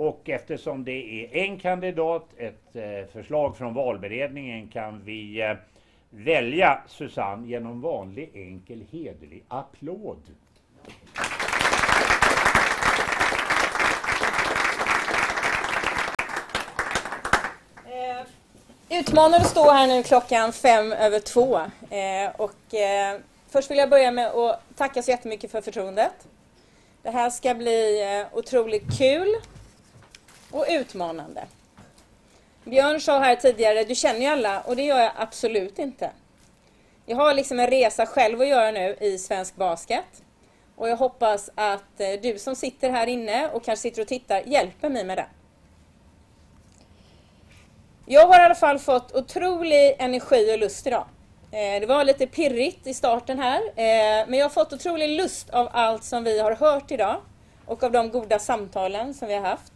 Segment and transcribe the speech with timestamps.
[0.00, 5.56] Och eftersom det är en kandidat, ett eh, förslag från valberedningen, kan vi eh,
[6.10, 10.18] välja Susanne genom vanlig enkel hederlig applåd.
[17.86, 21.56] Eh, Utmanande att stå här nu klockan fem över två.
[21.90, 23.20] Eh, och, eh,
[23.50, 26.28] först vill jag börja med att tacka så jättemycket för förtroendet.
[27.02, 29.28] Det här ska bli eh, otroligt kul
[30.50, 31.44] och utmanande.
[32.64, 36.10] Björn sa här tidigare, du känner ju alla och det gör jag absolut inte.
[37.06, 40.22] Jag har liksom en resa själv att göra nu i svensk basket.
[40.76, 44.42] Och jag hoppas att eh, du som sitter här inne och kanske sitter och tittar
[44.46, 45.26] hjälper mig med det.
[48.06, 51.06] Jag har i alla fall fått otrolig energi och lust idag.
[51.52, 55.50] Eh, det var lite pirrigt i starten här, eh, men jag har fått otrolig lust
[55.50, 57.16] av allt som vi har hört idag
[57.66, 59.72] och av de goda samtalen som vi har haft.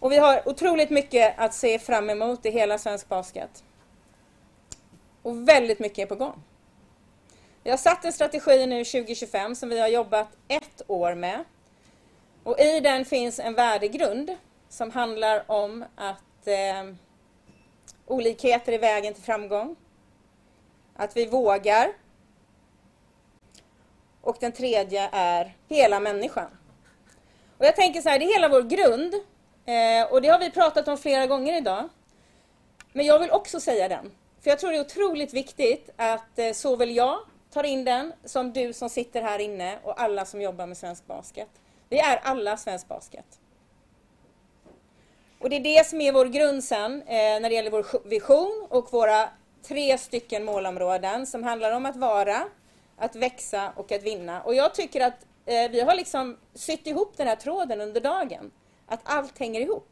[0.00, 3.64] Och vi har otroligt mycket att se fram emot i hela svensk basket.
[5.22, 6.42] Och väldigt mycket är på gång.
[7.62, 11.44] Vi har satt en strategi nu 2025 som vi har jobbat ett år med.
[12.44, 14.36] Och i den finns en värdegrund
[14.68, 16.94] som handlar om att eh,
[18.06, 19.76] olikheter är vägen till framgång.
[20.96, 21.92] Att vi vågar.
[24.20, 26.50] Och den tredje är hela människan.
[27.58, 29.14] Och jag tänker så här, det är hela vår grund.
[29.68, 31.88] Eh, och det har vi pratat om flera gånger idag.
[32.92, 34.10] Men jag vill också säga den.
[34.40, 37.18] För jag tror det är otroligt viktigt att eh, såväl jag
[37.50, 41.06] tar in den som du som sitter här inne och alla som jobbar med svensk
[41.06, 41.48] basket.
[41.88, 43.40] Vi är alla svensk basket.
[45.38, 48.66] Och det är det som är vår grund sen eh, när det gäller vår vision
[48.70, 49.28] och våra
[49.62, 52.44] tre stycken målområden som handlar om att vara,
[52.96, 54.42] att växa och att vinna.
[54.42, 58.50] Och jag tycker att eh, vi har liksom sytt ihop den här tråden under dagen.
[58.88, 59.88] Att allt hänger ihop.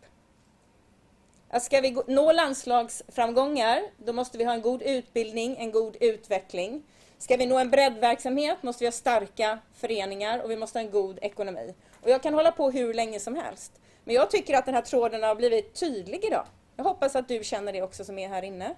[1.49, 6.83] Att ska vi nå landslagsframgångar, då måste vi ha en god utbildning, en god utveckling.
[7.19, 10.91] Ska vi nå en breddverksamhet måste vi ha starka föreningar och vi måste ha en
[10.91, 11.75] god ekonomi.
[12.03, 13.73] Och jag kan hålla på hur länge som helst.
[14.05, 16.47] Men jag tycker att den här tråden har blivit tydlig idag.
[16.77, 18.75] Jag hoppas att du känner det också som är här inne.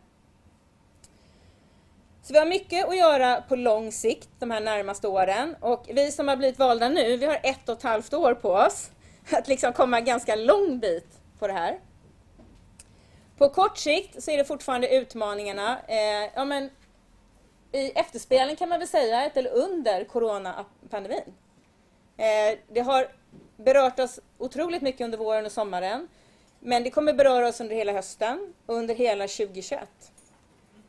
[2.22, 6.12] Så vi har mycket att göra på lång sikt de här närmaste åren och vi
[6.12, 8.90] som har blivit valda nu, vi har ett och ett halvt år på oss
[9.32, 11.06] att liksom komma ganska lång bit
[11.38, 11.78] på det här.
[13.38, 15.78] På kort sikt så är det fortfarande utmaningarna.
[15.88, 16.70] Eh, ja, men
[17.72, 21.34] I efterspelen kan man väl säga, eller under coronapandemin.
[22.16, 23.08] Eh, det har
[23.56, 26.08] berört oss otroligt mycket under våren och sommaren.
[26.60, 29.88] Men det kommer beröra oss under hela hösten och under hela 2021.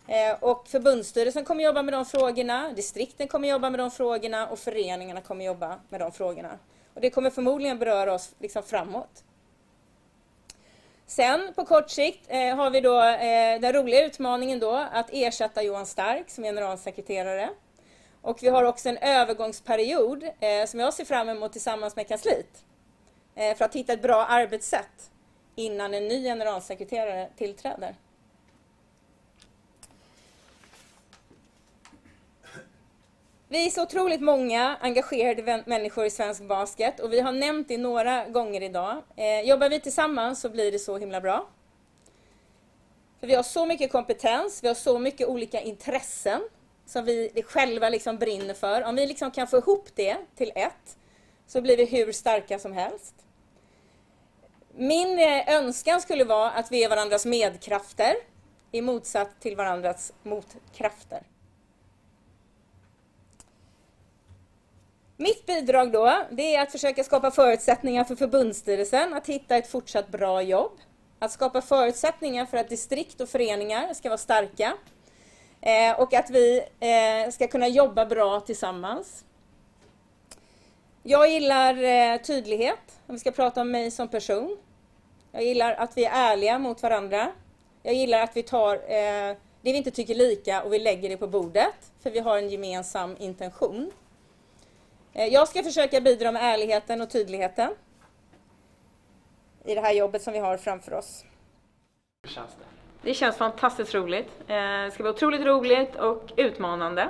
[0.08, 4.60] Eh, och förbundsstyrelsen kommer jobba med de frågorna, distrikten kommer jobba med de frågorna och
[4.60, 6.60] föreningarna kommer jobba med de frågorna.
[6.94, 9.24] Och det kommer förmodligen beröra oss liksom framåt.
[11.06, 15.64] Sen på kort sikt eh, har vi då eh, den roliga utmaningen då att ersätta
[15.64, 17.50] Johan Stark som generalsekreterare.
[18.22, 22.66] Och vi har också en övergångsperiod eh, som jag ser fram emot tillsammans med kansliet.
[23.36, 25.12] Eh, för att hitta ett bra arbetssätt
[25.56, 27.96] innan en ny generalsekreterare tillträder.
[33.52, 37.78] Vi är så otroligt många engagerade människor i svensk basket och vi har nämnt det
[37.78, 39.04] några gånger idag.
[39.16, 41.48] Eh, jobbar vi tillsammans så blir det så himla bra.
[43.20, 46.42] För vi har så mycket kompetens, vi har så mycket olika intressen
[46.86, 48.84] som vi själva liksom brinner för.
[48.84, 50.98] Om vi liksom kan få ihop det till ett
[51.48, 53.16] så blir vi hur starka som helst.
[54.76, 58.16] Min eh, önskan skulle vara att vi är varandras medkrafter
[58.72, 61.24] i motsats till varandras motkrafter.
[65.22, 70.08] Mitt bidrag då, det är att försöka skapa förutsättningar för förbundsstyrelsen att hitta ett fortsatt
[70.08, 70.72] bra jobb.
[71.20, 74.74] Att skapa förutsättningar för att distrikt och föreningar ska vara starka.
[75.62, 79.26] Eh, och att vi eh, ska kunna jobba bra tillsammans.
[81.04, 84.58] Jag gillar eh, tydlighet, om vi ska prata om mig som person.
[85.32, 87.32] Jag gillar att vi är ärliga mot varandra.
[87.84, 91.18] Jag gillar att vi tar eh, det vi inte tycker lika och vi lägger det
[91.18, 93.92] på bordet, för vi har en gemensam intention.
[95.14, 97.76] Eh, jag ska försöka bidra med ärligheten och tydligheten
[99.66, 101.26] i det här jobbet som vi har framför oss.
[102.24, 102.66] Hur känns det?
[103.02, 104.30] Det känns fantastiskt roligt.
[104.48, 107.10] Eh, det ska vara otroligt roligt och utmanande.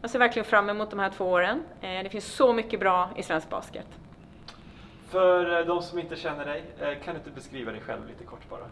[0.00, 1.62] Jag ser verkligen fram emot de här två åren.
[1.80, 3.86] Eh, det finns så mycket bra i svensk basket.
[5.08, 6.64] För de som inte känner dig,
[7.04, 8.70] kan du inte beskriva dig själv lite kort bara?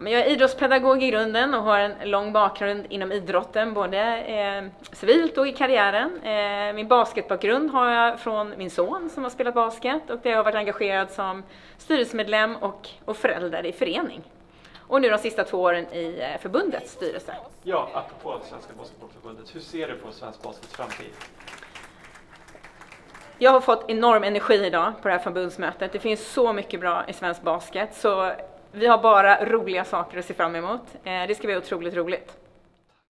[0.00, 4.64] Men jag är idrottspedagog i grunden och har en lång bakgrund inom idrotten, både eh,
[4.92, 6.20] civilt och i karriären.
[6.22, 10.36] Eh, min basketbakgrund har jag från min son som har spelat basket och där jag
[10.36, 11.42] har varit engagerad som
[11.78, 14.22] styrelsemedlem och, och förälder i förening.
[14.78, 17.34] Och nu de sista två åren i eh, förbundets styrelse.
[17.62, 21.10] Ja, apropå Svenska Basketbollförbundet, hur ser du på svensk baskets framtid?
[23.38, 25.92] Jag har fått enorm energi idag på det här förbundsmötet.
[25.92, 28.32] Det finns så mycket bra i svensk basket, så
[28.72, 30.82] vi har bara roliga saker att se fram emot.
[31.04, 32.36] Eh, det ska bli otroligt roligt.